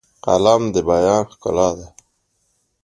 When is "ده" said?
1.77-1.87